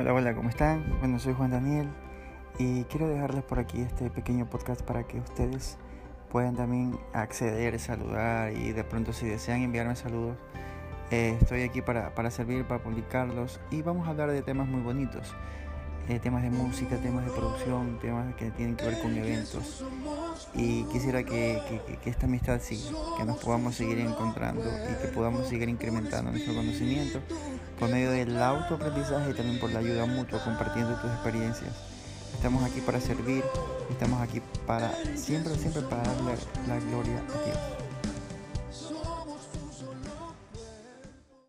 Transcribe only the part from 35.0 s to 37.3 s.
siempre, siempre para darle la gloria.